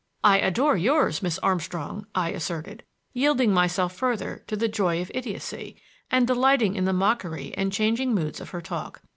[0.23, 2.81] "I adore yours, Miss Armstrong," I asserted,
[3.13, 5.75] yielding myself further to the joy of idiocy,
[6.09, 9.03] and delighting in the mockery and changing moods of her talk.